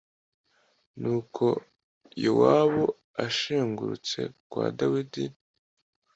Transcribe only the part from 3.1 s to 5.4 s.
ashengurutse kwa Dawidi